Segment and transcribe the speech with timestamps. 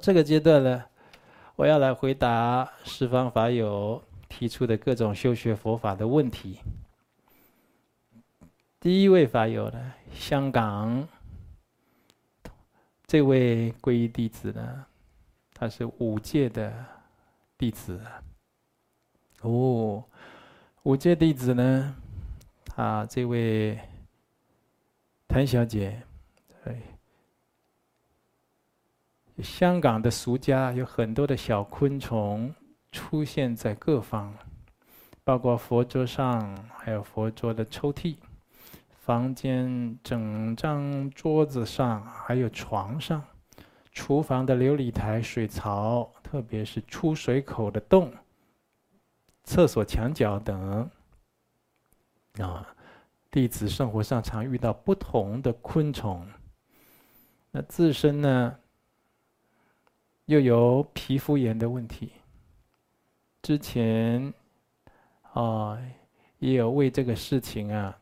[0.00, 0.84] 这个阶段呢，
[1.56, 6.58] 我要来回答十方法友提出的各种修学佛法的问题。
[8.80, 11.08] 第一位法友呢，香港
[13.06, 14.86] 这位皈依弟子呢，
[15.52, 16.72] 他是五戒的
[17.56, 18.00] 弟子。
[19.40, 20.04] 哦，
[20.82, 21.96] 五戒弟子呢，
[22.76, 23.78] 啊，这位
[25.28, 26.02] 谭小姐，
[26.64, 26.93] 对。
[29.42, 32.54] 香港的俗家有很多的小昆虫
[32.92, 34.32] 出现在各方，
[35.24, 38.16] 包括佛桌上，还有佛桌的抽屉，
[39.00, 43.22] 房间整张桌子上，还有床上，
[43.90, 48.12] 厨房的琉璃台、水槽，特别是出水口的洞，
[49.42, 50.88] 厕所墙角等。
[52.38, 52.66] 啊，
[53.32, 56.24] 弟子生活上常遇到不同的昆虫，
[57.50, 58.56] 那自身呢？
[60.26, 62.12] 又有皮肤炎的问题，
[63.42, 64.32] 之前
[65.34, 65.78] 啊
[66.38, 67.98] 也有为这个事情啊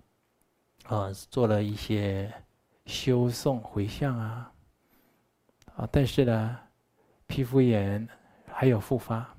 [0.84, 2.32] 啊做了一些
[2.86, 4.52] 修诵回向啊
[5.74, 6.58] 啊，但是呢，
[7.26, 8.08] 皮肤炎
[8.46, 9.34] 还有复发，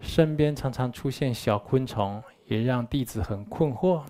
[0.00, 4.04] 身边常常出现小昆虫，也让弟子很困惑，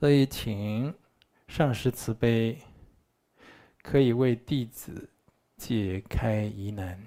[0.00, 0.94] 所以请
[1.46, 2.58] 上师慈悲。
[3.82, 5.10] 可以为弟子
[5.56, 6.98] 解开疑难。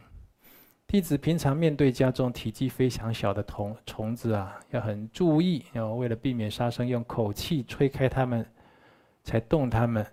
[0.87, 8.45] 弟子平常面对家中体积非常小的虫虫子啊，要很注意，要为了避免杀生，用口气吹开它们，
[9.23, 10.05] 才动它们，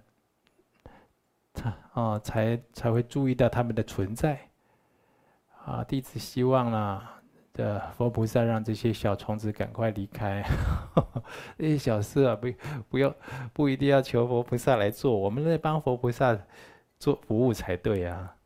[1.53, 4.49] 才啊才才会注意到它们的存在。
[5.65, 7.22] 啊，弟子希望啊，
[7.53, 10.43] 的佛菩萨让这些小虫子赶快离开。
[11.59, 12.49] 这些小事啊，不
[12.89, 13.15] 不要
[13.53, 16.39] 不一定要求佛菩萨来做，我们来帮佛菩萨
[16.99, 18.37] 做服务才对啊。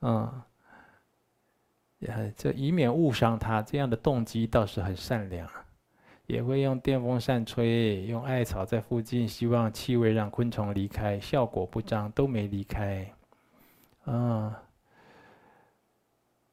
[0.00, 0.42] 嗯，
[2.36, 5.48] 这以免误伤他，这样的动机倒是很善良。
[6.26, 13.10] 也会用电风扇吹，用艾草在附近，希望气味让昆虫离开，效果不彰，都没离开。
[14.04, 14.54] 嗯，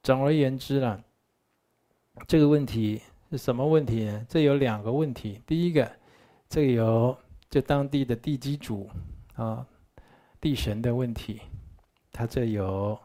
[0.02, 0.98] 总而言之啦，
[2.28, 3.02] 这个问题。
[3.32, 4.26] 是什么问题呢？
[4.30, 5.42] 这有两个问题。
[5.48, 5.92] 第一个，
[6.48, 7.18] 这有
[7.50, 8.90] 就当地的地基主
[9.34, 9.66] 啊，
[10.40, 11.42] 地神的问题。
[12.14, 12.98] 他这有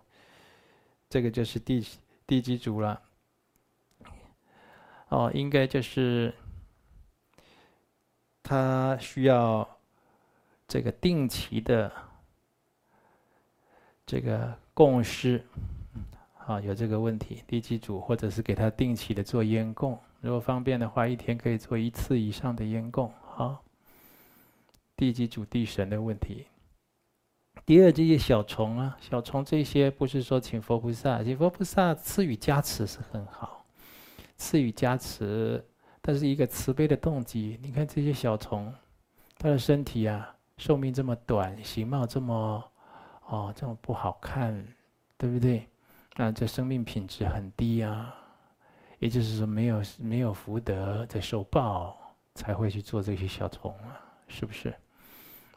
[1.08, 1.84] 这个就是地
[2.26, 3.02] 地基主了。
[5.08, 6.32] 哦，应该就是
[8.42, 9.66] 他需要
[10.68, 11.90] 这个定期的
[14.06, 15.44] 这个供施
[16.50, 19.96] 啊，有这个问题，地基主或者是给他定期的做烟供。
[20.20, 23.08] 如果方便的话，一天可以做一次以上的烟供。
[23.24, 23.62] 好，
[24.96, 26.46] 地基主地神的问题。
[27.64, 33.64] 第二，这些小虫啊，小虫这些不是说请佛菩萨，请佛菩萨赐予加持是很好，
[34.36, 35.64] 赐予加持，
[36.02, 37.60] 但是一个慈悲的动机。
[37.62, 38.74] 你看这些小虫，
[39.38, 42.64] 它的身体啊，寿命这么短，形貌这么
[43.28, 44.66] 哦这么不好看，
[45.16, 45.64] 对不对？
[46.16, 48.14] 那这生命品质很低啊。
[48.98, 51.98] 也就是说，没有没有福德在受报，
[52.34, 53.98] 才会去做这些小虫啊，
[54.28, 54.74] 是不是？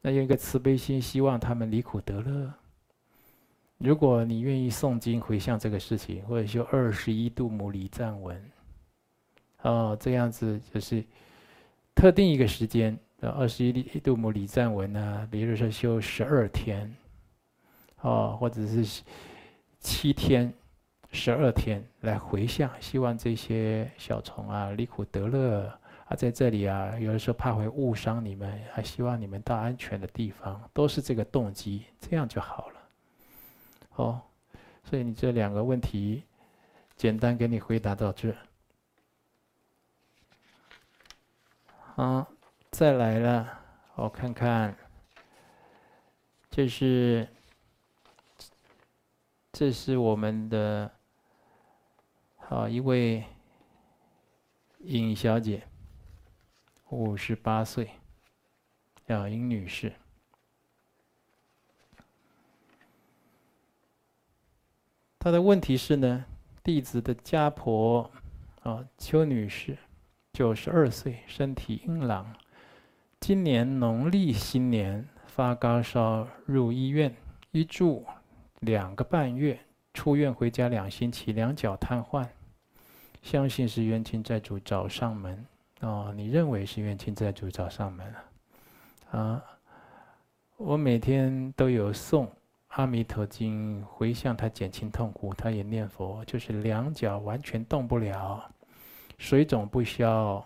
[0.01, 2.53] 那用一个慈悲心，希望他们离苦得乐。
[3.79, 8.51] 如果你愿意诵经回向这个事情，或者修二十一度母礼赞文，
[9.63, 11.03] 哦，这样子就是
[11.93, 16.89] 特定一个时间，二十一度母礼赞文呢，比如说修十二天，
[17.99, 19.03] 哦，或者是
[19.83, 20.51] 七天。
[21.15, 25.71] 十二天来回向，希望这些小虫啊离苦得乐
[26.07, 32.79] 啊，在这里啊，有的时候怕会误伤你们，还希望你们到安全的地方，都是这个动机，这样就好了。
[33.97, 34.19] 哦，
[34.83, 36.23] 所以你这两个问题，
[36.97, 38.35] 简单给你回答到这。
[41.95, 42.25] 好，
[42.71, 43.47] 再来了，
[43.93, 44.75] 我看看，
[46.49, 47.27] 这是，
[49.53, 50.91] 这是我们的。
[52.37, 53.23] 好，一位
[54.79, 55.61] 尹小姐，
[56.89, 57.91] 五十八岁，
[59.07, 59.93] 叫尹女士。
[65.19, 66.25] 她的问题是呢，
[66.63, 68.09] 弟子的家婆
[68.63, 69.77] 啊，邱女士，
[70.33, 72.35] 九十二岁，身体硬朗，
[73.19, 77.15] 今年农历新年发高烧，入医院
[77.51, 78.05] 一住
[78.63, 79.59] 两个半月，
[79.93, 82.25] 出院回家两星期，两脚瘫痪。
[83.21, 85.45] 相信是冤亲债主找上门，
[85.81, 88.13] 哦，你认为是冤亲债主找上门
[89.11, 89.19] 啊？
[89.19, 89.43] 啊，
[90.57, 92.25] 我每天都有诵
[92.67, 98.43] 《阿弥陀经》，回向他减轻痛苦，他也念佛，就是两脚完全动不了，
[99.17, 100.45] 水肿不消，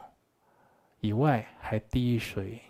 [1.00, 2.62] 以外还滴水，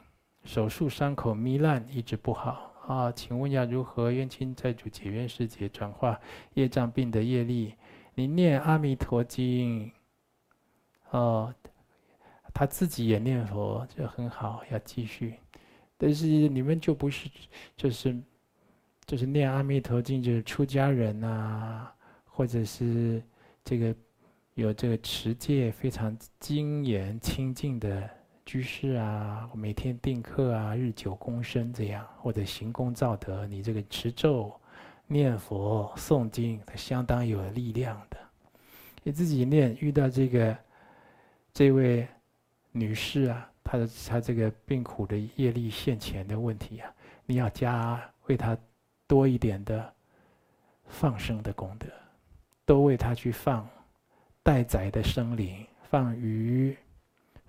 [0.45, 3.11] 手术伤口糜烂，一直不好啊！
[3.11, 6.17] 请问要如何冤亲债主解冤释结，转化
[6.53, 7.75] 业障病的业力？
[8.15, 9.85] 你念《阿弥陀经》，
[11.11, 11.53] 哦，
[12.53, 15.35] 他自己也念佛，就很好，要继续。
[15.97, 17.29] 但是你们就不是，
[17.75, 18.17] 就是，
[19.05, 21.93] 就是念阿弥陀经，就是出家人啊，
[22.23, 23.21] 或者是
[23.65, 23.93] 这个
[24.53, 28.09] 有这个持戒非常精严清净的
[28.47, 34.57] 居士啊，每天定课啊，日久功深这样，或者行功造德，你这个持咒、
[35.05, 38.17] 念佛、诵经，它相当有力量的。
[39.03, 40.57] 你自己念，遇到这个
[41.53, 42.07] 这位
[42.71, 43.51] 女士啊。
[43.65, 46.89] 她的她这个病苦的业力现前的问题啊，
[47.25, 48.57] 你要加为她
[49.07, 49.93] 多一点的
[50.85, 51.87] 放生的功德，
[52.65, 53.67] 多为她去放
[54.41, 56.77] 待宰的生灵，放鱼、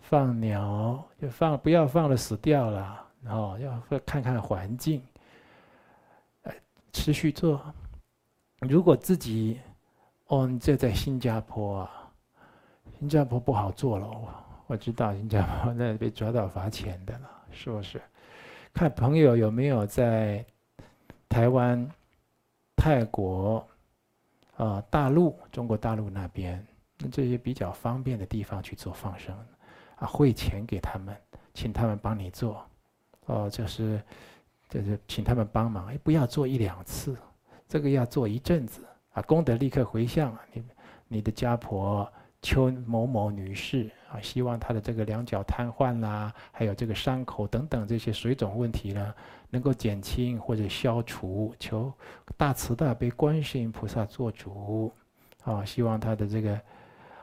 [0.00, 5.02] 放鸟，就放不要放了死掉了，然后要看看环境，
[6.92, 7.60] 持续做。
[8.60, 9.60] 如果自己
[10.26, 12.10] 哦，你这在新加坡啊，
[12.98, 14.08] 新加坡不好做了。
[14.66, 18.00] 我知道新加坡那被抓到罚钱的了，是不是？
[18.74, 20.44] 看朋友有没有在
[21.28, 21.88] 台湾、
[22.76, 23.66] 泰国、
[24.56, 26.64] 啊大陆、中国大陆那边，
[26.98, 29.34] 那这些比较方便的地方去做放生，
[29.98, 31.16] 啊汇钱给他们，
[31.54, 32.64] 请他们帮你做，
[33.26, 34.02] 哦就是
[34.68, 37.16] 就是请他们帮忙，哎不要做一两次，
[37.68, 40.64] 这个要做一阵子，啊功德立刻回向，你
[41.08, 42.10] 你的家婆。
[42.40, 49.12] 邱某某女士啊，希望她的这个两脚瘫痪啦，还有这个伤口等等这些水肿问题呢，
[49.50, 51.52] 能够减轻或者消除。
[51.58, 51.92] 求
[52.36, 54.92] 大慈大悲观世音菩萨做主，
[55.42, 56.56] 啊，希望她的这个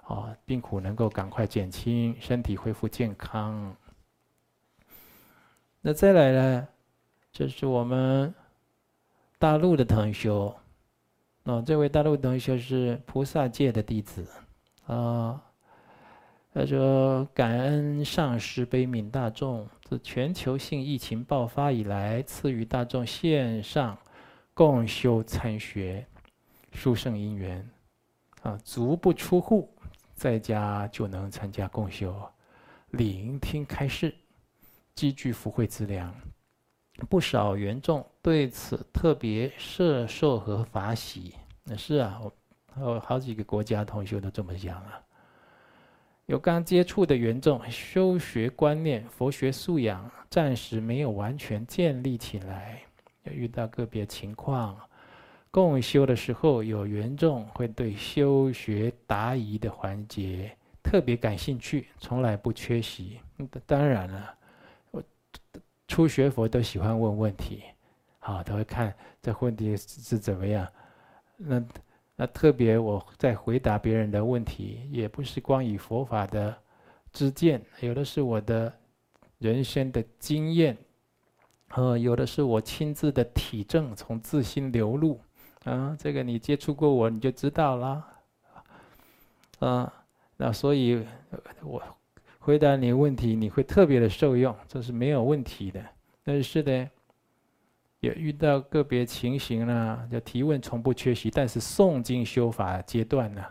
[0.08, 3.76] 啊病苦能够赶快减轻，身体恢复健康。
[5.82, 6.68] 那再来呢，
[7.32, 8.34] 就是我们
[9.38, 10.56] 大陆的同修，
[11.44, 14.28] 啊，这位大陆同修是菩萨界的弟子。
[14.88, 15.42] 啊，
[16.54, 23.98] 他说：“感恩上师悲悯大众，自全球性疫情爆发以来，赐予大众线上
[24.54, 26.06] 共修参学，
[26.72, 27.68] 殊胜因缘。
[28.44, 29.75] 啊，足不出户，
[30.16, 32.16] 在家就能参加共修，
[32.92, 34.16] 聆听开示，
[34.96, 36.12] 积聚福慧资粮。
[37.10, 41.36] 不少缘众对此特别摄受和法喜。
[41.64, 42.34] 那是啊，我。”，
[43.00, 45.02] 好几个国家同学都这么讲啊。
[46.26, 52.82] 有刚接触的缘众，修学观念、佛学素养暂时没有完全建立起来，
[53.24, 54.78] 要遇到个别情况，
[55.56, 60.52] 共修的时候，有缘众会对修学答疑的环节
[60.84, 63.22] 特别感兴趣，从来不缺席。
[63.66, 64.36] 当然了，
[64.92, 65.02] 我
[65.88, 67.64] 初学佛都喜欢问问题，
[68.20, 70.68] 啊，都会看这问题是怎么样，
[71.38, 71.64] 那。
[72.18, 76.58] 那特别我在回答别人的问题，也不是光以佛法的
[77.12, 78.74] 知见，有的是我的
[79.38, 80.78] 人生的经验，
[81.74, 85.20] 呃，有的是我亲自的体证，从自心流露，
[85.66, 88.06] 啊，这个你接触过我，你就知道了，
[89.60, 89.94] 啊，
[90.38, 91.06] 那所以
[91.62, 91.84] 我
[92.40, 95.84] 回答你问题，你会特别的受用，这是没有问题的。
[96.24, 96.90] 但是的。
[98.02, 103.44] 也遇到个别情形呢，就提问从不缺席，但是诵经修法阶段呢，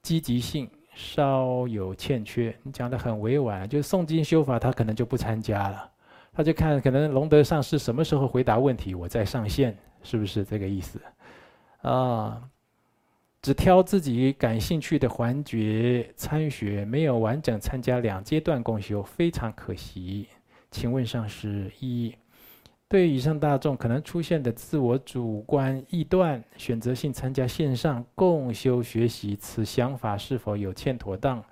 [0.00, 2.56] 积极性稍有欠缺。
[2.62, 5.90] 你讲的很委婉，就是诵经修法他可能就不参加了，
[6.32, 10.98] 他就看可能龙德上师什么时候回答问题，我再上线，是不是这个意思？
[11.82, 12.48] 啊，
[13.42, 20.28] 只挑自己感兴趣的环节参学，没有完整参加两阶段共修，非常可惜。
[20.70, 22.14] 请问上师一。
[22.88, 31.42] 对以上大众可能出现的自我主观臆断，选择性参加线上共修学习，此想法是否有欠妥当？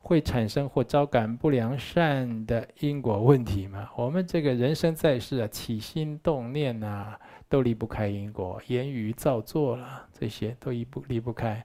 [0.00, 3.88] 会产生或招感不良善的因果问题吗？
[3.96, 11.64] 我们这个人生在世啊，起心动念啊，都离不开因果，言语造作了这些都离不离不开。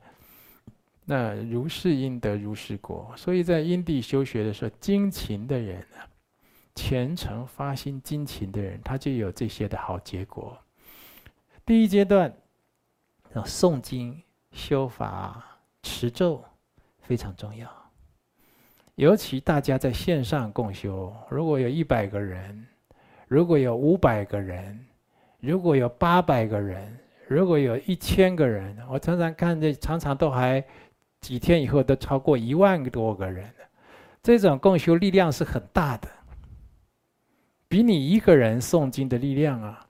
[1.06, 6.08] 那如是因得如是果，所以在因地修学的时候，精勤的人啊。
[6.76, 10.58] 虔诚发心精勤的人，他就有这些的好结果。
[11.64, 12.34] 第一阶段，
[13.46, 14.20] 诵经、
[14.52, 16.44] 修法、持咒
[17.02, 17.70] 非常重要。
[18.96, 22.66] 尤其大家在线上共修，如果有一百个人，
[23.28, 24.84] 如果有五百个人，
[25.44, 26.98] 如果有八百个人，
[27.28, 30.64] 如果有一千个人，我常常看这，常常都还
[31.20, 33.46] 几天以后都超过一万多个人，
[34.22, 36.08] 这种共修力量是很大的，
[37.68, 39.86] 比你一个人诵经的力量啊。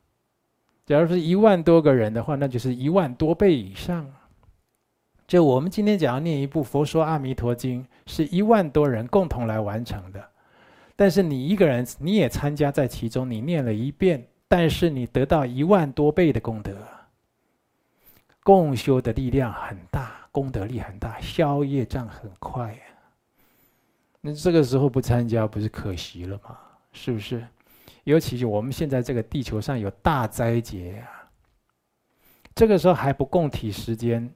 [0.87, 4.11] 假如是一万多个人的话，那就是一万多倍以上。
[5.27, 10.29] 就我们今天讲要念一部《佛说阿弥陀经》，是一万多人共同来完成的。
[10.95, 16.77] 但是你一个人，你也参加在其中，你念了一遍，但是你得到一万多倍的功德。
[18.43, 22.79] 共修的力量很大，功德力很大，消业障很快。
[24.21, 26.55] 那这个时候不参加，不是可惜了吗？
[26.91, 27.43] 是不是？
[28.03, 31.27] 尤其是我们现在这个地球上有大灾劫啊，
[32.53, 34.31] 这个时候还不共体时间，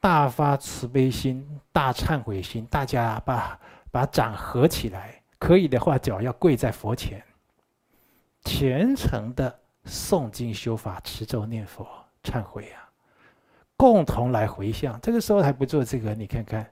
[0.00, 7.22] 大发慈悲心、大忏悔心，大家把把掌合起来，可以的话脚要跪在佛前，
[8.44, 11.86] 虔诚的诵经修法、持咒念佛、
[12.22, 12.88] 忏悔啊，
[13.76, 15.00] 共同来回向。
[15.00, 16.70] 这个时候还不做这个，你看看，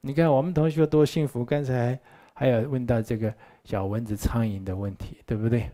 [0.00, 1.44] 你看我们同学多幸福。
[1.44, 1.98] 刚才
[2.32, 3.34] 还有问到这个。
[3.64, 5.70] 小蚊子、苍蝇的问题，对不对？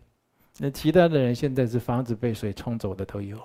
[0.59, 3.37] 那其他的人现在是房子被水冲走的都有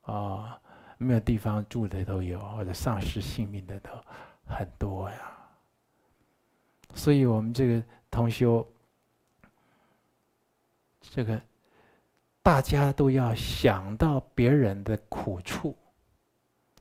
[0.00, 0.60] 啊，啊、
[0.96, 3.90] 没有地方住的都有，或者丧失性命的都
[4.46, 5.16] 很多呀。
[6.94, 8.66] 所以我们这个同修，
[11.00, 11.40] 这个
[12.42, 15.76] 大家都要想到别人的苦处、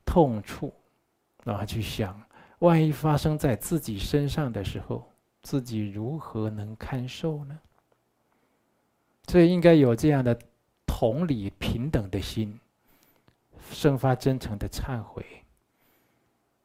[0.06, 0.74] 痛处，
[1.44, 2.22] 然后去想，
[2.60, 5.08] 万一发生在自己身上的时候。
[5.42, 7.58] 自己如何能堪受呢？
[9.28, 10.38] 所以应该有这样的
[10.86, 12.60] 同理平等的心，
[13.72, 15.26] 生发真诚的忏悔，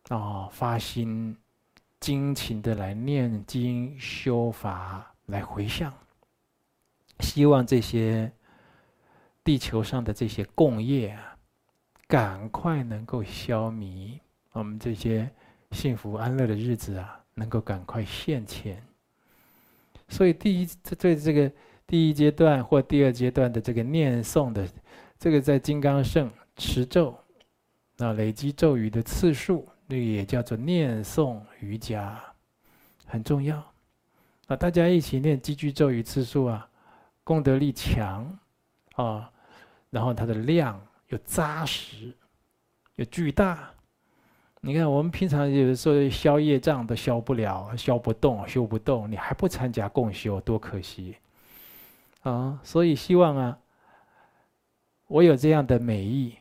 [0.08, 1.38] 啊、哦，发心
[2.00, 5.94] 精勤的来念经修法，来回向，
[7.20, 8.30] 希望这些
[9.42, 11.36] 地球上的这些共业啊，
[12.06, 14.18] 赶快能够消弭，
[14.52, 15.30] 我们这些
[15.72, 17.20] 幸福安乐的日子啊。
[17.36, 18.80] 能够赶快现前，
[20.06, 21.50] 所以第一，对这个
[21.84, 24.68] 第一阶段或第二阶段的这个念诵的，
[25.18, 27.18] 这个在金刚圣持咒，
[27.98, 32.22] 啊，累积咒语的次数，那个也叫做念诵瑜伽，
[33.04, 33.56] 很重要。
[34.46, 36.70] 啊，大家一起念积聚咒语次数啊，
[37.24, 38.38] 功德力强
[38.94, 39.32] 啊，
[39.90, 42.14] 然后它的量又扎实，
[42.96, 43.70] 又巨大。
[44.60, 51.16] 你看，我们平常有的时候消业障都消不了，消不动，修不动，你还不参加共修，多可惜！
[52.22, 53.58] 啊，所以希望啊，
[55.06, 56.36] 我有这样的美意，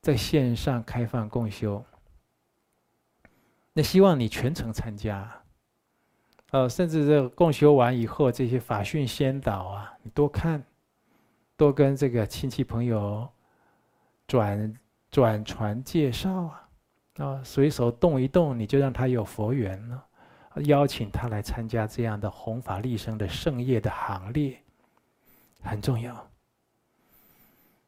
[0.00, 1.84] 在线上开放共修，
[3.74, 5.42] 那希望你全程参加，
[6.56, 10.64] 呃，甚至这共修完以后，这些法讯先导啊，你多看，
[11.54, 13.28] 多跟这个亲戚朋友
[14.26, 14.74] 转
[15.10, 16.62] 转传介绍啊。
[17.18, 20.02] 啊，随手动一动，你就让他有佛缘了。
[20.64, 24.58] 邀请他来参加这样的弘法利生的圣业的行列，
[25.62, 26.26] 很重要。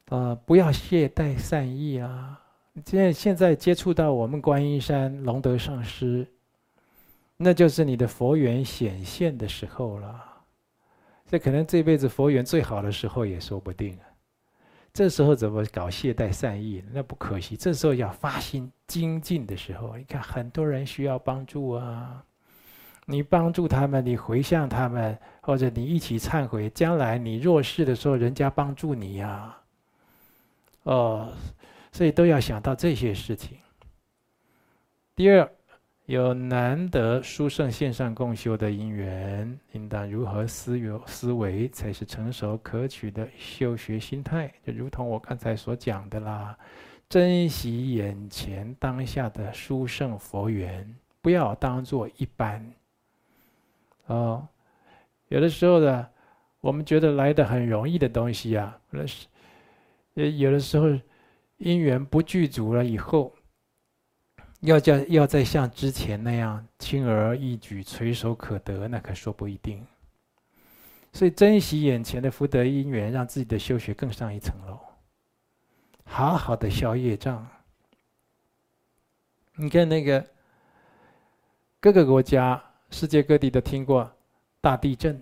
[0.09, 2.39] 呃，不要懈怠善意啊！
[2.85, 6.27] 现现在接触到我们观音山龙德上师，
[7.41, 10.25] 那就是你的佛缘显现的时候了。
[11.25, 14.03] 这可能这辈子佛缘最好的时候也说不定啊。
[14.91, 16.83] 这时候怎么搞懈怠善意？
[16.91, 17.55] 那不可惜。
[17.55, 22.21] 这时候要发心精进的时候，你看很多人需要帮助啊，
[23.05, 29.63] 你帮助他们，你回向他们，或者你一起忏悔，将来你弱势的时候，人家帮助你呀、啊。
[30.83, 31.33] 哦，
[31.93, 33.57] 所以都要想到这些事情。
[35.15, 35.49] 第二。
[36.09, 44.51] 有难得殊胜线上共修的因缘，应当如何思有思维才是成熟可取的修学心态？
[44.65, 46.57] 就如同我刚才所讲的啦，
[47.07, 52.73] 珍惜眼前当下的殊胜佛缘，不要当做一般。
[54.07, 54.47] 哦，
[55.27, 56.07] 有的时候呢，
[56.59, 59.27] 我们觉得来的很容易的东西啊，那是，
[60.15, 60.87] 呃有的时候
[61.57, 63.31] 因缘不具足了以后。
[64.61, 69.85] 要叫要再像之前那样轻而易举、垂手可得，那可说不一定。
[71.13, 74.79] 所以珍惜眼前的福德因缘，让自己的修学更上一层楼，
[76.03, 77.47] 好好的消业障。
[79.55, 80.25] 你看那个
[81.79, 84.11] 各个国家、世界各地都听过
[84.61, 85.21] 大地震，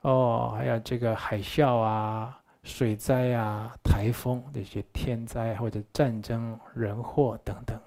[0.00, 2.36] 哦，还有这个海啸啊。
[2.62, 7.80] 水灾啊，台风这些天灾或者战争、人祸等等，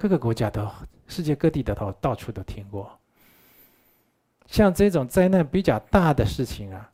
[0.00, 0.66] 各个国家都、
[1.08, 2.98] 世界各地的都到处都听过。
[4.46, 6.90] 像这种灾难比较大的事情啊，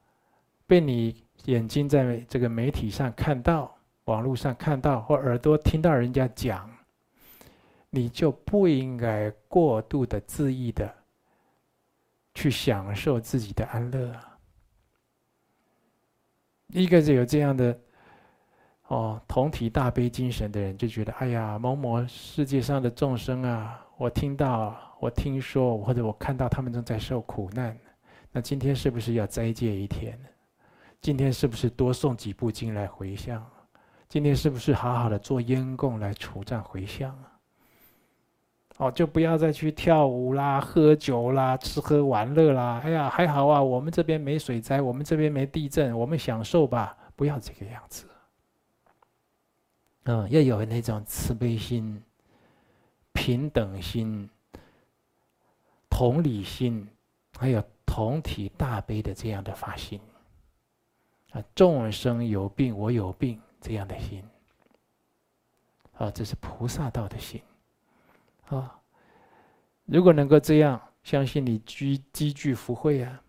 [0.66, 3.72] 被你眼睛在这个媒体上看到、
[4.06, 6.68] 网络上看到，或耳朵听到人家讲，
[7.90, 10.92] 你就不应该过度的恣意的
[12.34, 14.12] 去享受自己的安乐。
[16.70, 17.78] 一个是有这样的
[18.88, 27.76] 哦，同体大悲精神的人，就觉得哎呀，某某世界上的众生啊，我听到、我听说，或者我看到他们正在受苦难，
[28.30, 30.16] 那今天是不是要斋戒一天？
[31.00, 33.44] 今天是不是多诵几部经来回向？
[34.08, 37.32] 今天是不是好好的做烟供来除障回向啊？
[38.78, 42.80] 哦，就不要再去跳舞啦、喝酒啦、吃喝玩乐啦。
[42.84, 46.96] 哎呀，还好啊，我们这边没水灾，我们这边没地震，我们享受吧。
[47.16, 48.06] 不要这个样子。
[50.08, 52.00] 嗯，要有那种慈悲心、
[53.12, 54.30] 平等心、
[55.90, 56.88] 同理心，
[57.36, 60.00] 还有同体大悲的这样的发心。
[61.32, 64.22] 啊，众生有病，我有病，这样的心，
[65.98, 67.42] 啊，这是菩萨道的心，
[68.46, 68.78] 啊，
[69.86, 73.20] 如果能够这样，相信你积积聚福慧啊，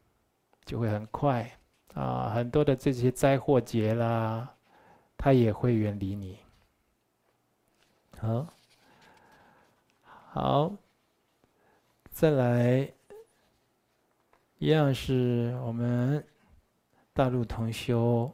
[0.63, 1.51] 就会很快，
[1.95, 4.47] 啊，很多的这些灾祸劫啦，
[5.17, 6.37] 他也会远离你。
[8.19, 8.47] 好，
[10.31, 10.73] 好，
[12.09, 12.91] 再来，
[14.57, 16.23] 一样是我们。
[17.13, 18.31] 大陆同修，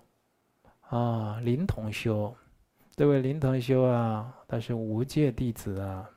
[0.90, 2.36] 啊，林同修，
[2.98, 6.10] 这位林同修啊，他是无戒弟子啊。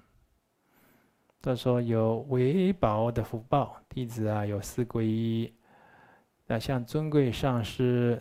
[1.41, 5.55] 他说有为宝的福报，弟子啊有四皈依，
[6.47, 8.21] 那向尊贵上师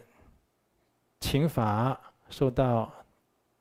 [1.19, 1.99] 请法，
[2.29, 2.93] 受到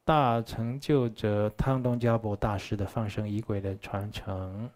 [0.04, 4.68] 大成就者汤东家博大师的放生仪轨的传承，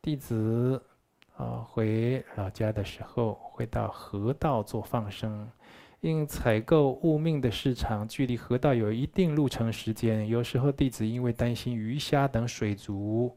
[0.00, 0.82] 弟子。
[1.36, 5.46] 啊，回老家的时候，会到河道做放生，
[6.00, 13.36] 因采购物命的市场距离河道有一定路程时间，有时候弟子因为担心鱼虾等水族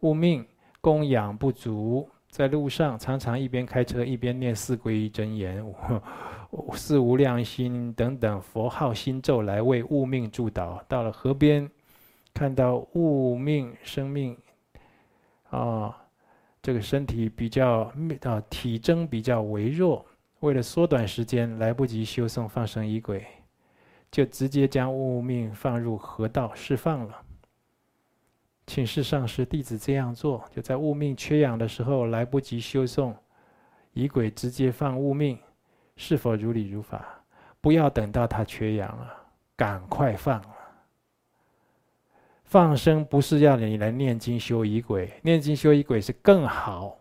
[0.00, 0.46] 物命
[0.82, 5.64] 供养不足，在路上常常一边开车一边念四皈依真言、
[6.74, 10.82] 四无量心等等佛号心咒来为物命助导。
[10.88, 11.70] 到了河边，
[12.32, 14.36] 看到物命生命，
[15.50, 16.04] 啊。
[16.60, 17.90] 这个身体比较
[18.22, 20.04] 啊，体征比较微弱，
[20.40, 23.24] 为了缩短时间，来不及修诵放生仪轨，
[24.10, 27.22] 就直接将物命放入河道释放了。
[28.66, 33.14] 请示上师，弟子这样做，就在物命缺氧的时候，来不及修诵
[33.92, 35.38] 仪轨，直接放物命，
[35.98, 37.04] 是否如理如法？
[37.60, 39.14] 不要等到他缺氧了，
[39.56, 40.40] 赶快放。
[42.44, 46.96] 放生不是要你来念经修仪轨，念经修仪轨是更好、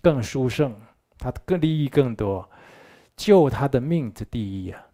[0.00, 0.72] 更殊胜，
[1.18, 2.48] 它更利益更多，
[3.16, 4.84] 救他的命之第一呀！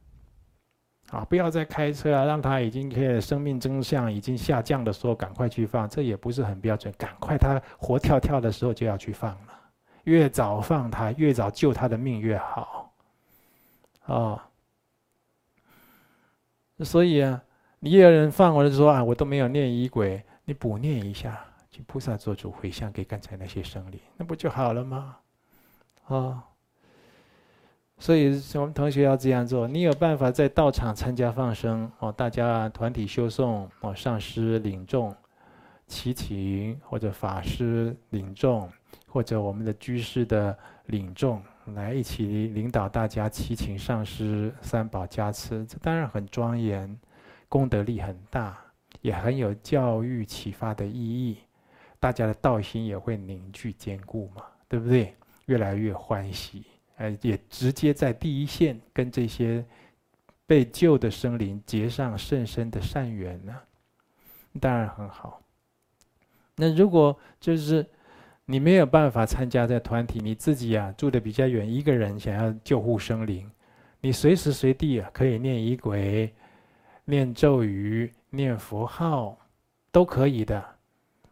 [1.10, 6.94] 啊，不要再开车啊，让他已经可以生命征象已经下降的时候赶快去放，这也不是很标准。
[6.96, 9.60] 赶快他活跳跳的时候就要去放了，
[10.04, 12.89] 越早放他，越早救他的命越好。
[14.06, 14.48] 啊，
[16.80, 17.42] 所以啊。
[17.82, 25.16] 你有人放我就说啊，我都没有念仪轨，你补念一下，请菩萨做主回向给刚才那些生灵，那不就好了吗？
[26.04, 26.44] 啊，
[27.96, 29.66] 所以我们同学要这样做。
[29.66, 35.16] 你有办法在道场参加放生哦，大家团体修诵哦，上师领众
[35.86, 38.70] 齐请，或者法师领众，
[39.06, 41.42] 或者我们的居士的领众
[41.74, 46.98] 来一起领导大家七请上师三宝加持，这当然很庄严。
[47.48, 48.56] 功德力很大，
[49.00, 51.38] 也很有教育启发的意义，
[51.98, 55.12] 大家的道心也会凝聚坚固嘛，对不对？
[55.46, 56.64] 越来越欢喜，
[56.96, 59.66] 呃，也直接在第一线跟这些
[60.46, 63.56] 被救的生灵结上甚深的善缘呢，
[64.60, 65.42] 当然很好。
[66.54, 67.84] 那如果就是
[68.50, 73.48] 你没有办法参加这团体，你自己啊住的比较远，一个人想要救护生灵，
[74.00, 76.34] 你随时随地啊可以念仪轨。
[77.04, 79.36] 念咒语、念佛号，
[79.90, 80.64] 都可以的，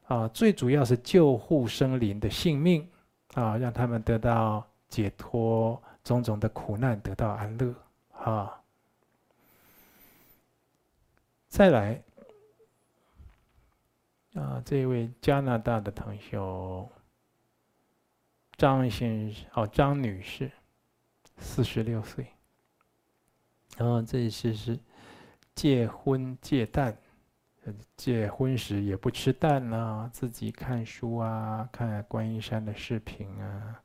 [0.09, 2.89] 啊，最主要是救护生灵的性命，
[3.35, 7.75] 啊，让他们得到解脱，种种的苦难得到安乐，
[8.13, 8.61] 啊。
[11.49, 12.03] 再来，
[14.35, 16.39] 啊，这位加拿大的同学
[18.59, 20.51] 张先生，哦，张女士，
[21.39, 22.27] 四十六岁，
[23.79, 24.79] 然后这一次是。
[25.55, 26.97] 戒荤戒蛋，
[27.97, 33.83] 戒荤时也不吃蛋啊，自己看书啊，看观音山的视频啊，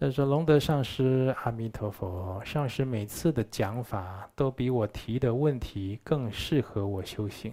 [0.00, 7.52] 他说：“龙德上师，阿弥陀佛，上师每次的讲法都比我提的问题更适合我修行，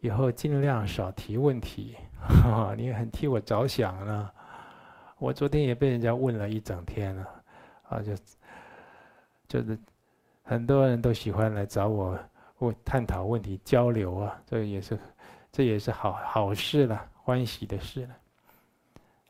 [0.00, 1.94] 以后尽量少提问题。
[2.18, 4.30] 哈哈，你很替我着想呢。
[5.20, 7.42] 我昨天也被人家问了一整天了，
[7.82, 8.14] 啊，就
[9.46, 9.78] 就是
[10.42, 12.18] 很多人都喜欢来找我
[12.60, 14.98] 问探讨问题交流啊，这也是
[15.52, 18.16] 这也是好好事了，欢喜的事了。”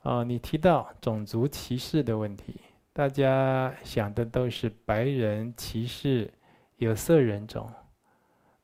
[0.02, 2.60] 哦，你提到种族歧视的问题，
[2.92, 6.32] 大家想的都是白人歧视
[6.76, 7.68] 有色人种。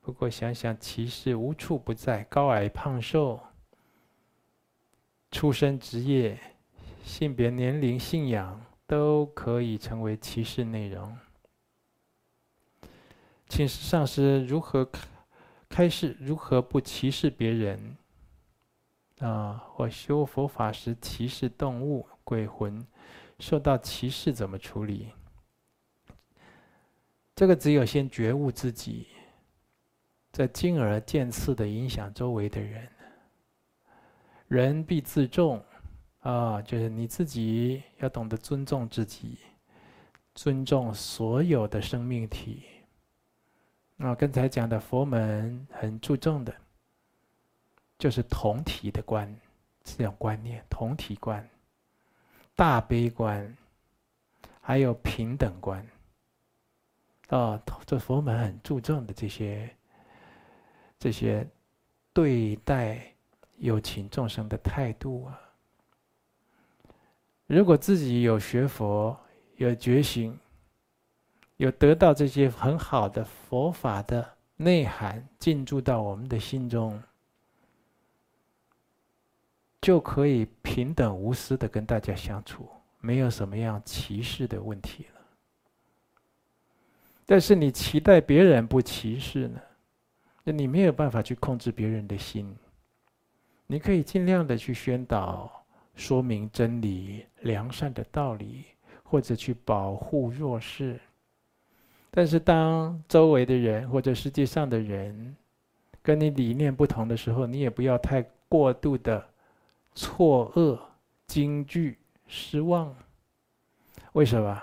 [0.00, 3.40] 不过想想歧视无处不在，高矮胖瘦、
[5.32, 6.38] 出身职业、
[7.06, 11.16] 性别、年龄、信仰都可以成为歧视内容。
[13.48, 14.86] 请上师如何
[15.68, 17.96] 开示，如何不歧视别人？
[19.20, 22.84] 啊，或修佛法时歧视动物、鬼魂，
[23.38, 25.12] 受到歧视怎么处理？
[27.36, 29.06] 这个只有先觉悟自己，
[30.32, 32.90] 再进而渐次的影响周围的人。
[34.48, 35.64] 人必自重，
[36.26, 39.38] 啊，就是你自己要懂得尊重自己，
[40.34, 42.64] 尊重所有的生命体。
[43.98, 46.52] 啊，刚才讲的佛门很注重的。
[47.98, 49.34] 就是同体的观，
[49.82, 51.48] 这种观念，同体观、
[52.54, 53.56] 大悲观，
[54.60, 55.86] 还有平等观。
[57.28, 59.74] 哦，这佛门很注重的这些，
[60.98, 61.46] 这些
[62.12, 63.00] 对待
[63.56, 65.40] 有情众生的态度啊。
[67.46, 69.16] 如果自己有学佛、
[69.56, 70.38] 有觉醒、
[71.56, 77.02] 有得到这些很好的佛法的内涵进驻到我们的心中。
[79.80, 85.20] 就可以平等无私的跟大家相处，没有什么样歧视的问题了。
[87.24, 89.60] 但是你期待别人不歧视呢？
[90.42, 92.52] 那你没有办法去控制别人的心。
[93.68, 95.64] 你可以尽量的去宣导、
[95.96, 98.64] 说明真理、良善的道理，
[99.02, 101.00] 或者去保护弱势。
[102.12, 105.36] 但是当周围的人或者世界上的人
[106.00, 109.26] 跟你理念不同的时候，你也不要太过度的。
[109.98, 110.78] 错愕、
[111.26, 112.94] 惊惧、失望，
[114.12, 114.62] 为什么？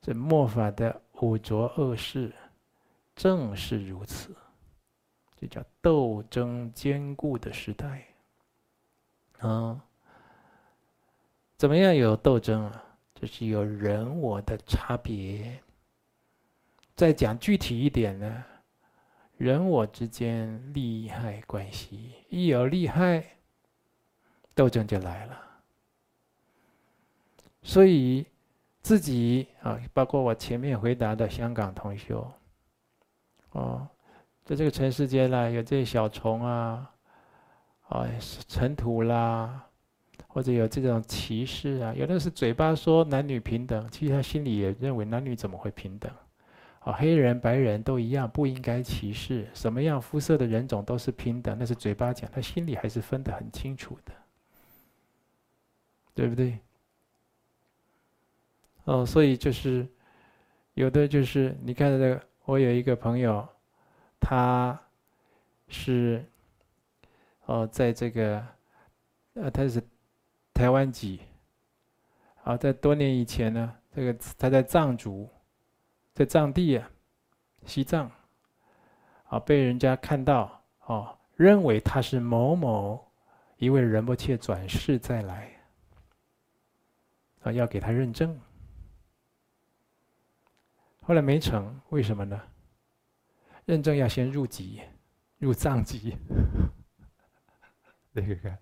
[0.00, 2.32] 这末法的五浊恶世
[3.16, 4.32] 正是如此，
[5.36, 8.06] 这叫斗争坚固的时代。
[9.40, 9.84] 啊，
[11.62, 12.84] 怎么样有斗争啊？
[13.14, 15.62] 就是有人我的差别。
[16.96, 18.44] 再讲具体一点呢，
[19.36, 23.24] 人我之间利害关系，一有利害。
[24.56, 25.40] 斗争就来了，
[27.62, 28.26] 所以
[28.80, 32.28] 自己啊，包括我前面回答的香港同修，
[33.52, 33.88] 哦，
[34.44, 36.90] 在这个尘世间呢，有这些小虫啊，
[37.88, 38.08] 啊，
[38.48, 39.64] 尘土啦，
[40.28, 46.10] 或者有这种歧视啊，有的是嘴巴说男女平等，其实他心里也认为男女怎么会平等？
[46.80, 54.12] 啊，黑人白人都一样，不应该歧视，什么样肤色的人种都是平等，那是嘴巴讲，他心里还是分得很清楚的。
[56.14, 56.58] 对不对？
[58.84, 59.86] 哦，所以就是
[60.74, 63.48] 有的就是你看这个，我有一个朋友，
[64.20, 64.78] 他
[65.68, 66.22] 是
[67.46, 68.44] 哦，在这个
[69.32, 69.82] 呃，他是
[70.52, 71.20] 台湾籍，
[72.44, 75.28] 啊，在多年以前呢，这个他在藏族，
[76.14, 76.90] 在藏地啊，
[77.66, 78.10] 西藏，
[79.24, 83.12] 啊，被人家看到哦，认为他是某某
[83.56, 85.50] 一位仁波切转世再来。
[87.42, 88.40] 啊，要给他认证，
[91.00, 92.40] 后来没成，为什么呢？
[93.64, 94.80] 认证要先入籍，
[95.38, 96.16] 入藏籍。
[98.12, 98.58] 那 个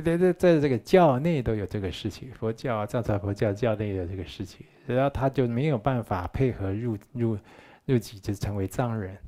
[0.00, 7.38] 在在在这个教内都有这个事情，佛教啊，藏传佛教教内有这个事情，然后他就没有办法配合入入
[7.84, 9.18] 入籍，就成为藏人，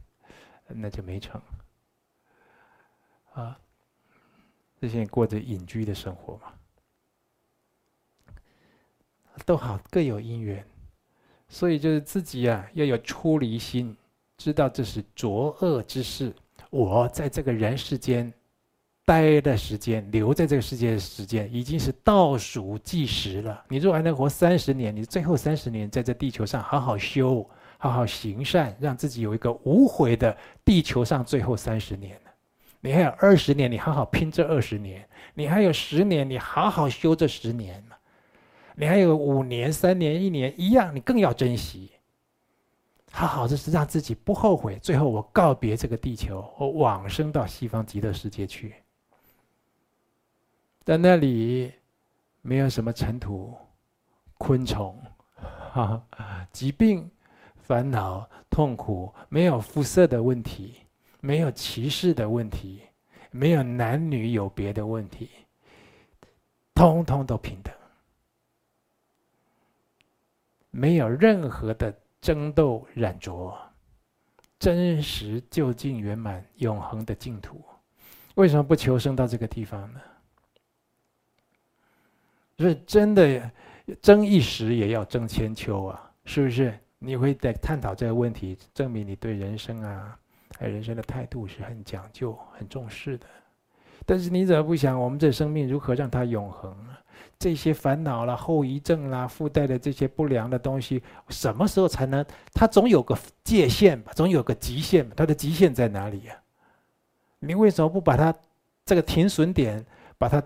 [0.69, 1.41] 那就没成。
[3.35, 3.59] 啊，
[4.81, 6.55] 这些过着隐居的生活嘛。
[9.45, 10.65] 都好，各有因缘，
[11.49, 13.95] 所以就是自己啊，要有出离心，
[14.39, 16.33] 知道这是浊恶之事。
[16.71, 18.33] 我在这个人世间
[19.05, 23.65] 待的时间，留在这个世界的时间，已经是倒数计时了。
[23.69, 32.19] 你如果还能活三十年，你最后三十年在这地球上好好修，好好行善，让自己有一个无悔的地球上最后三十年。
[32.81, 35.01] 你还有二十年，你好好拼这二十年；
[35.35, 37.83] 你还有十年，你好好修这十年。
[38.77, 41.93] 你还有五年、三年、一年一样，你更要珍惜。
[43.13, 44.77] 好好的是让自己不后悔。
[44.83, 48.75] 最后我告别这个地球，我往生到西方极乐世界去，
[50.85, 51.73] 在那里
[52.43, 53.57] 没有什么尘土、
[54.39, 55.03] 昆虫、
[55.73, 56.07] 哈
[56.53, 57.11] 疾病、
[57.57, 60.77] 烦恼、痛苦，没有肤色的问题，
[61.21, 62.83] 没有歧视的问题。
[63.37, 65.29] 没有男女有别的问题，
[66.73, 67.75] 通通都平等，
[70.71, 73.53] 没有任何的争斗染着，
[74.57, 77.61] 真实究竟圆满永恒的净土，
[78.37, 80.01] 为什么不求生到这个地方呢？
[82.59, 83.51] 是真的
[84.01, 86.11] 争一时也要争千秋啊！
[86.25, 86.79] 是不是？
[86.99, 90.17] 你会在探讨这个问题，证明你对人生啊。
[90.57, 93.27] 还有人生的态度是很讲究、很重视的，
[94.07, 97.01] 但是你怎么不想，我们这生命如何让它永恒啊？
[97.41, 102.25] 这些烦恼啦、后遗症啦、附带的这些不良的东西，什么时候才能？
[102.53, 105.13] 它总有个界限吧，总有个极限吧？
[105.17, 106.37] 它的极限在哪里呀？
[107.41, 108.33] 你为什么不把它
[108.87, 109.85] 这个停损点，
[110.17, 110.41] 把它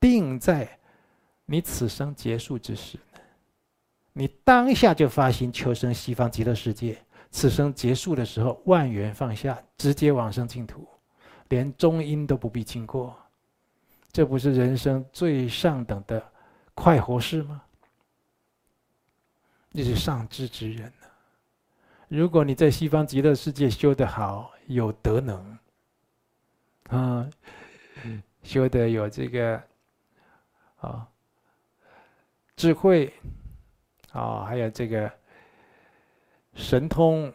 [0.00, 0.66] 定在
[1.50, 3.20] 你此生结束之时呢？
[4.12, 6.96] 你当下就发心求生西方极乐世界。
[7.32, 10.86] 此生结束的时候，万缘放下，直接往生净土，
[11.48, 13.16] 连中阴都不必经过，
[14.12, 16.24] 这不是人生最上等的
[16.72, 17.60] 快活事吗？
[19.70, 21.08] 你是上智之人呢。
[22.06, 25.58] 如果你在西方极乐世界修得好，有德能，
[26.90, 27.28] 啊，
[28.44, 29.60] 修得有这个
[30.76, 31.08] 啊
[32.60, 33.10] 智慧，
[34.12, 35.10] 啊，还有这个。
[36.52, 37.32] 神通、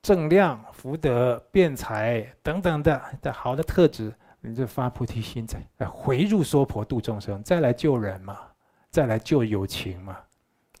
[0.00, 8.38] 正量、福德、辩才等等的的好的特质，你就发菩提心，再回入娑婆度众生，再来救人嘛，
[8.88, 10.16] 再来救有情嘛，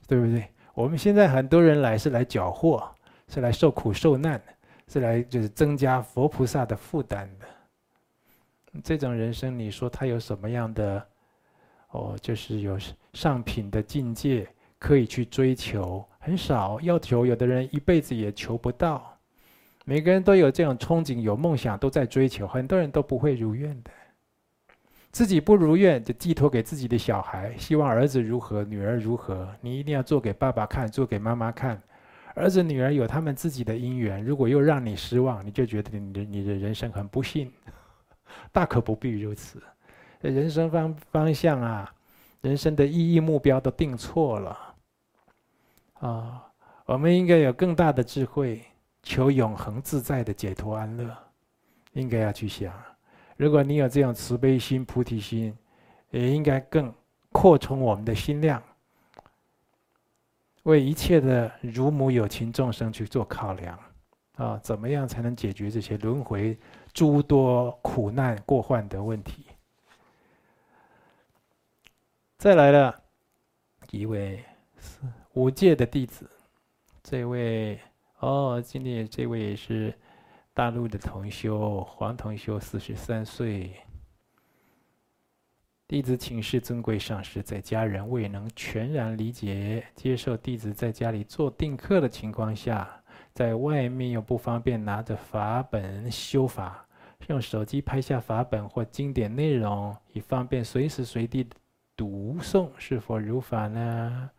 [0.08, 0.48] 对不对？
[0.72, 2.82] 我们现在很多人来是来缴获，
[3.28, 4.54] 是来受苦受难的，
[4.88, 8.80] 是来就是增加佛菩萨的负担的。
[8.82, 11.06] 这种人生，你说他有什么样的？
[11.90, 12.78] 哦，就是有
[13.12, 14.46] 上品的境界
[14.78, 16.04] 可以去追求。
[16.18, 19.18] 很少要求，有的人一辈子也求不到。
[19.86, 22.46] 每个人都有这种憧憬，有梦想，都在追求。
[22.46, 23.90] 很多人都不会如愿的，
[25.10, 29.48] 自己不如愿，就寄托给自己的小孩，希望儿子如何，女儿如何。
[29.60, 31.80] 你一定要做给爸爸看，做给妈妈看。
[32.34, 37.50] 儿子女儿有他们自己的姻缘，如果又让你失望，你就觉得你的你的人生很不幸。
[38.52, 39.60] 大可不必如此。
[40.20, 41.92] 人生方方向啊，
[42.40, 44.58] 人生的意义目标都定错了。
[46.00, 46.46] 啊、
[46.86, 48.62] 我们应该有更大的智慧，
[49.02, 51.16] 求永恒自在的解脱安乐，
[51.92, 52.72] 应该要去想。
[53.36, 55.56] 如果你有这样慈悲心、菩提心，
[56.10, 56.92] 也应该更
[57.32, 58.62] 扩充我们的心量，
[60.62, 63.78] 为一切的如母有情众生去做考量。
[64.36, 66.58] 啊、怎么样才能解决这些轮回
[66.94, 69.44] 诸多苦难过患的问题？
[72.40, 72.98] 再来了
[73.90, 74.42] 一位。
[75.34, 76.26] 五戒的弟子，
[77.02, 77.78] 这位
[78.20, 79.94] 哦，今天这位也是
[80.54, 83.70] 大陆的同修黄同修，四十三岁。
[85.86, 93.02] 弟子请示尊贵上师，在家人未能全然理解接受弟子在家里做定课的情况下，
[93.34, 96.86] 在外面又不方便拿着法本修法，
[97.28, 101.46] 用手机拍下法本或经典内容，以方便随时随地
[102.00, 104.30] 读诵，是否如法呢？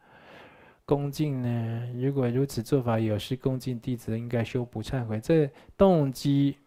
[0.83, 1.93] 恭敬呢？
[1.93, 5.19] 如果如此做法有失恭敬弟子，应该修补忏悔。
[5.21, 5.47] 这
[5.77, 6.57] 动机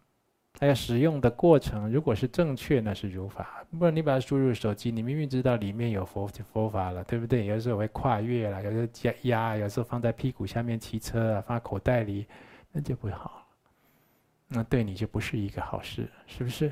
[0.57, 3.43] 还有使用的过程，如果是正确，那是如法；
[3.77, 7.43] 不然你把它输入手机，你明明知道里面有佛佛法了，对不对？
[7.47, 12.25] 有时候会跨越了，有时候加压，有时候放在屁股下面骑车啊，放口袋里，
[12.71, 13.45] 那就不好。
[14.47, 16.71] 那对你就不是一个好事，是不是？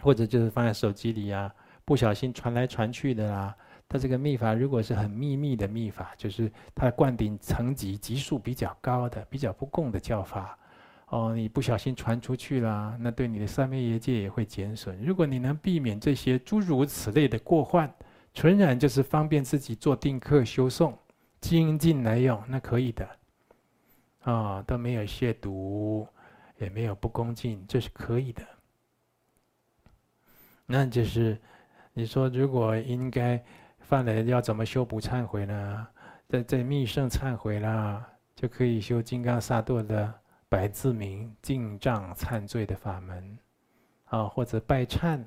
[0.00, 1.54] 或者就是放在手机里啊，
[1.86, 3.56] 不小心传来传去的啦。
[3.88, 10.58] 他这个秘法如果是很秘密的秘法，就是他灌顶层级级数比较高的、比较不共的教法，
[11.06, 15.00] 哦，你不小心传出去了，那对你的三昧业界也会减损。
[15.00, 17.88] 如果你能避免这些诸如此类的过患，
[18.34, 20.92] 纯然就是方便自己做定课修诵、
[21.40, 23.08] 精进来用，那可以的，
[24.22, 26.04] 啊、都没有亵渎，
[26.58, 28.42] 也没有不恭敬，这是可以的。
[30.66, 31.40] 那就是
[31.96, 33.42] 你说，如果应该。
[33.88, 35.86] 犯了要怎么修补忏悔呢？
[36.28, 38.04] 在在密圣忏悔啦，
[38.34, 40.12] 就可以修金刚萨埵的
[40.48, 43.38] 百字明净障忏罪的法门，
[44.06, 45.22] 啊，或者拜忏，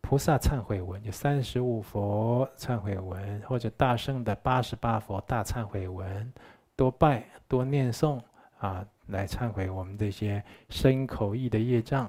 [0.00, 6.32] 菩萨忏悔文，就三十五佛忏悔文，或者大圣的八十八佛大忏悔文，
[6.76, 8.20] 多拜多念诵
[8.60, 12.08] 啊，来忏悔我们这些身口意的业障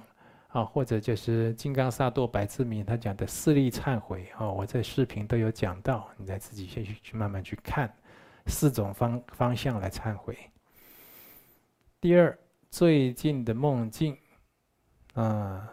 [0.53, 7.93] 啊，或者就是金刚萨埵百字明他讲的四力忏悔哦，我在视频都有讲到，你再自己先去去慢慢去看，
[8.45, 10.37] 四种方方向来忏悔。
[11.99, 12.37] 第二，
[12.69, 14.17] 最近的梦境
[15.15, 15.69] 啊。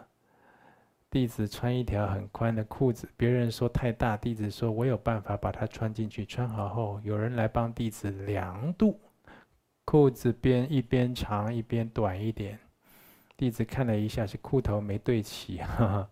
[1.11, 6.25] 弟子穿一条很宽的裤子，别人说太大，弟子说我有办法把它穿进去。
[6.25, 8.97] 穿好后，有人来帮弟子量度，
[9.83, 12.57] 裤子边一边长一边短一点。
[13.41, 16.09] 弟子看了一下，是裤头没对齐， 哈哈，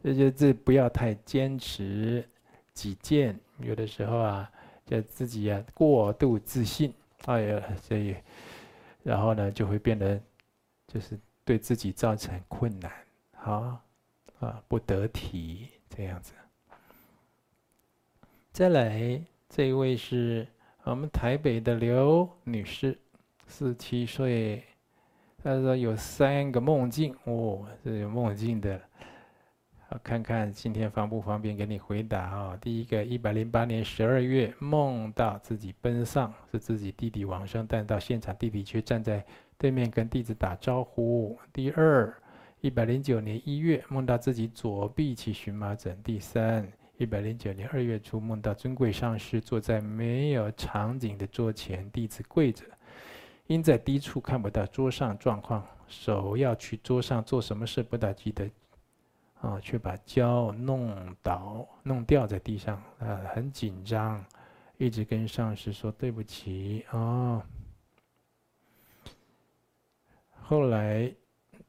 [0.00, 2.24] 这就这不要太坚持
[2.72, 4.48] 己见，有的时候啊，
[4.86, 6.94] 就自己啊过度自信，
[7.26, 8.14] 哎呀，所以，
[9.02, 10.22] 然后呢就会变得
[10.86, 12.92] 就是对自己造成困难，
[13.34, 13.80] 好。
[14.38, 16.32] 啊，不得体这样子。
[18.52, 20.46] 再来，这一位是
[20.84, 22.96] 我们台北的刘女士，
[23.48, 24.62] 四七岁。
[25.42, 28.80] 他说有三个梦境哦，这有梦境的。
[29.88, 32.58] 好，看看今天方不方便给你回答啊、哦？
[32.60, 39.24] 第一个，一百零八年十二月梦到自己奔丧，是自己弟弟往生，但到现场弟弟却站在
[39.56, 41.38] 对面跟弟子打招呼。
[41.52, 42.14] 第二。
[42.60, 45.96] 一百零九年一月，梦到自己左臂起荨麻疹。
[46.02, 52.64] 第三，一百零九年二月初，梦到尊贵上师坐在没有场景的桌前，弟子跪着，
[53.48, 58.50] 因在低处看不到桌上状况，手要去桌上做什么事不大记得，
[59.40, 64.22] 啊，却把胶弄倒、弄掉在地上，啊，很紧张，
[64.76, 67.42] 一直跟上师说对不起啊、
[70.42, 71.10] 后来。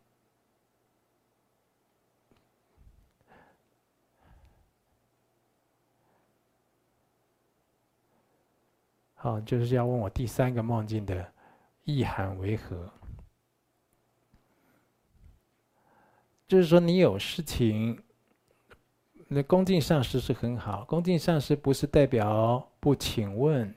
[9.16, 11.34] 好，就是要问我第三个梦境的
[11.90, 12.92] 意涵为何？
[16.48, 18.00] 就是说你有事情，
[19.28, 23.74] 那恭敬上师是很好，恭敬上师不是代表不请问，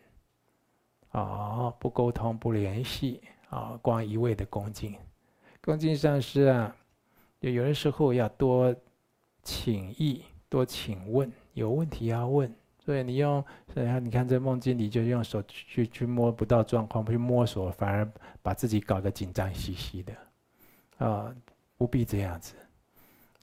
[1.10, 4.94] 啊，不沟通、不联系，啊，光一味的恭敬。
[5.62, 6.76] 恭敬上师啊，
[7.40, 8.74] 有有的时候要多
[9.42, 12.54] 请益，多请问，有问题要问。
[12.84, 18.10] 所以你用，所以你看这梦境里就用手去去摸不到状况，去摸索，反而
[18.42, 20.12] 把自己搞得紧张兮兮的，
[20.98, 21.32] 啊，
[21.76, 22.54] 不必这样子。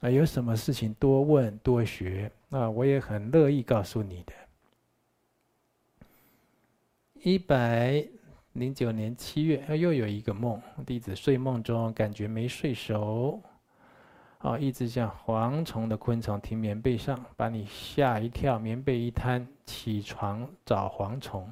[0.00, 4.32] 啊，有什么事情多问多学，啊，我也很乐意告诉你的。
[7.22, 8.02] 一百
[8.52, 13.42] 零九年七月，又有一个梦，弟子睡梦中感觉没睡熟。
[14.40, 18.58] 啊，一直像蝗虫的昆虫停棉被上，把你吓一跳。
[18.58, 21.46] 棉被一摊，起床找蝗虫，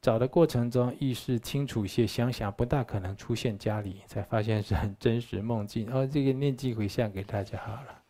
[0.00, 5.88] 找的过程中意识清楚些，想想不大可能出现家里，才发现是很真实梦境。
[5.94, 8.02] 哦，这个念经回向给大家好了。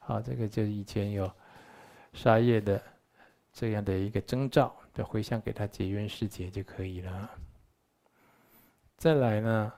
[0.00, 1.30] 好，这个就是以前有
[2.12, 2.82] 杀业的
[3.52, 7.30] 这样的一个征兆，就回向给他结缘释结就可以了。
[8.96, 9.72] 再来呢？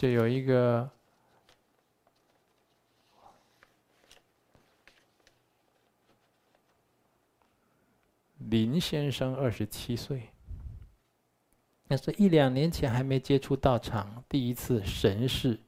[0.00, 0.90] 就有一个
[8.38, 10.30] 林先生，二十七岁。
[11.86, 15.60] 那是一两年前还没接触道场，第一次神识，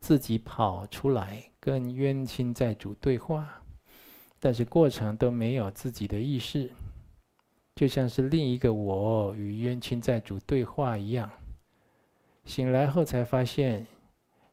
[0.00, 3.60] 自己跑出来跟冤亲债主对话，
[4.40, 6.72] 但是过程都没有自己的意识，
[7.74, 11.30] 就像是另一个我与冤亲债主对话一样。
[12.46, 13.84] 醒来后才发现，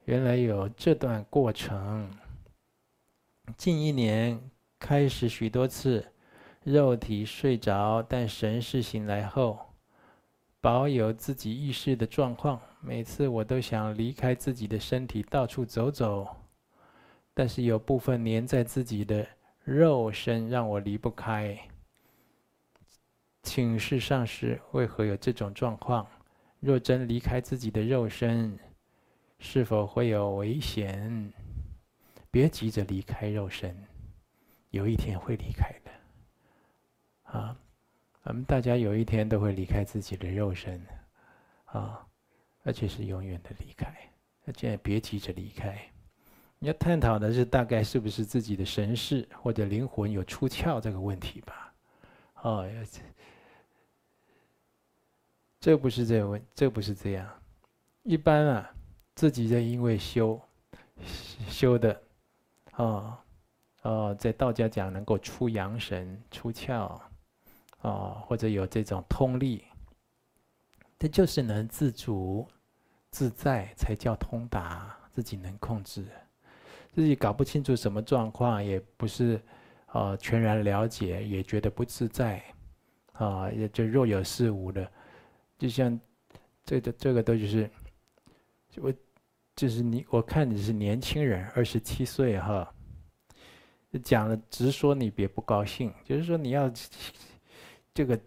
[0.06, 2.10] 原来有这段过程。
[3.56, 6.04] 近一年开始许多次，
[6.64, 9.60] 肉体睡着，但神识醒来后，
[10.60, 12.60] 保有自己意识的状况。
[12.82, 16.28] 每次我都想离开自己的身体，到处走走，
[17.32, 19.26] 但是有部分黏在自己的
[19.64, 21.56] 肉身，让我离不开。
[23.44, 26.08] 请示上师，为何有这种状况？
[26.64, 28.58] 若真离开自己的肉身，
[29.38, 31.34] 是否会有危险？
[32.32, 33.76] 别急着离开肉身，
[34.70, 35.92] 有一天会离开的。
[37.38, 37.58] 啊，
[38.24, 40.82] 我们大家有一天都会离开自己的肉身，
[41.66, 42.08] 啊，
[42.64, 43.94] 而且是永远的离开。
[44.46, 45.78] 而且别急着离开，
[46.60, 51.74] 你要探讨的是大概是不是自己的神识或者灵魂有出窍这个问题吧？
[52.42, 52.84] 哦，要。
[55.64, 57.26] 这不是这样问，这不是这样。
[58.04, 58.70] 一般啊，
[59.16, 60.38] 自己在因为修
[61.48, 62.02] 修的，
[62.76, 63.18] 哦
[63.84, 67.00] 哦，在道家讲能够出阳神、出窍，
[67.80, 69.64] 哦，或者有这种通力，
[71.00, 72.46] 这就是能自主
[73.10, 76.06] 自在，才叫通达，自己能控制。
[76.92, 79.42] 自己搞不清楚什么状况，也不是
[79.86, 82.44] 啊全然了解，也觉得不自在，
[83.14, 84.92] 啊，也就若有似无的，
[85.64, 85.98] 就像
[86.66, 87.70] 这个这个都就是。
[88.78, 88.92] 我
[89.56, 92.74] 就是你，我看你是年轻人，二十七岁哈。
[94.04, 96.70] 讲了直说你别不高兴，就是说你要
[97.94, 98.20] 这个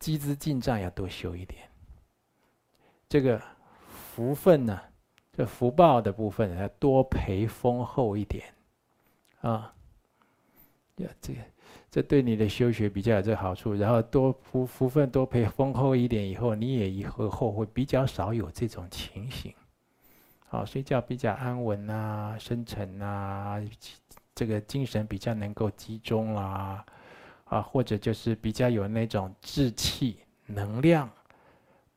[0.00, 1.62] 积资进账要多修一点。
[3.08, 3.40] 这个
[3.88, 4.78] 福分呢，
[5.32, 8.52] 这福报的部分要多培丰厚一点
[9.40, 9.72] 啊。
[10.96, 11.40] 要这个
[11.90, 13.74] 这对你的修学比较有这好处。
[13.74, 19.52] 然后多福福分多培丰厚一点以后，你也以后后会比较少有这种情形。
[20.46, 23.60] 好，睡觉比较安稳啊，深沉啊，
[24.34, 26.84] 这个精神比较能够集中啊，
[27.44, 31.08] 啊，或者就是比较有那种志气、能量，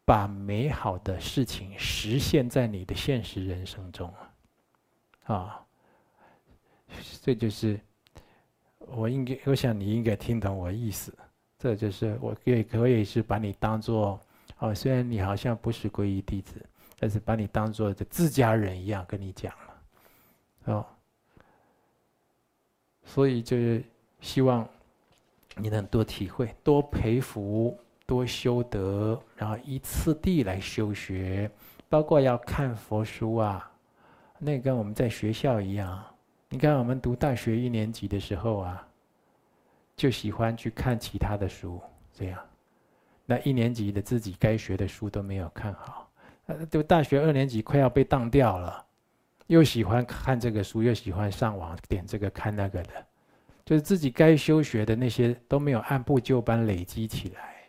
[0.06, 4.14] 把美好的事情实现在你的现实人生中
[5.24, 5.60] 啊。
[7.24, 7.80] 这就是
[8.88, 11.14] 我应该，我想你应该听懂我意思。
[11.58, 14.20] 这就是我也可以是把你当做，
[14.60, 16.62] 哦，虽然你好像不是皈依弟子。
[17.00, 20.86] 但是把你当做这自家人一样跟你讲了，哦，
[23.04, 23.84] 所以就是
[24.22, 24.66] 希望
[25.58, 31.52] 你能多体会、多培福、多修德，然后依次第来修学，
[31.90, 33.70] 包括要看佛书啊，
[34.40, 36.02] 那跟我们在学校一样。
[36.54, 38.88] 你看我们读大学一年级的时候啊，
[39.96, 41.82] 就喜欢去看其他的书，
[42.14, 42.40] 这样，
[43.26, 46.08] 那一年级的自己该学的书都没有看好。
[46.46, 48.86] 呃，读大学二年级快要被当掉了，
[49.48, 53.04] 又喜欢看这个书，又喜欢上网点这个看那个的，
[53.66, 57.64] 就是自己该修学的那些都没有按部就班累积起来，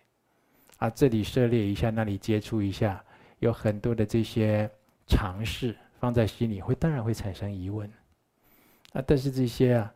[0.76, 3.03] 啊，这里涉猎一下，那里接触一下，
[3.39, 4.70] 有很多的这些
[5.07, 7.91] 尝试放在心里，会当然会产生疑问，
[8.95, 9.95] 啊，但是这些啊，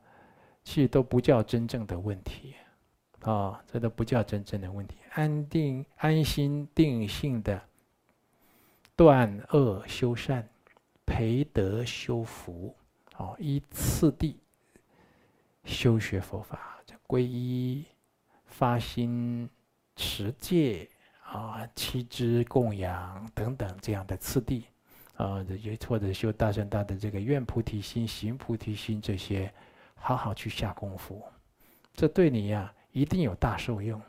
[0.62, 2.54] 其实都不叫真正的问题，
[3.20, 7.62] 啊、这都不叫真正的问题，安定、安心、定性的。
[8.94, 10.48] 断恶修善，
[11.06, 12.74] 培德修福，
[13.16, 14.40] 哦，依次第
[15.62, 17.84] 修学佛法，皈依、
[18.46, 19.48] 发心、
[19.94, 20.90] 持戒
[21.22, 24.64] 啊、七支供养等等这样的次第，
[25.18, 29.52] 啊，也或者修大乘大的这个愿菩提心、行菩提心这些，
[29.96, 31.22] 好好去下功夫，
[31.92, 34.00] 这对你呀、一定有大受用。